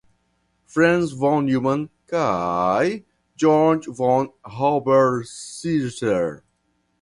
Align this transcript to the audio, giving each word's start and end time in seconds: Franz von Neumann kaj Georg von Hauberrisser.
Franz 0.65 1.11
von 1.11 1.45
Neumann 1.45 1.91
kaj 2.07 3.03
Georg 3.37 3.85
von 3.85 4.29
Hauberrisser. 4.43 6.41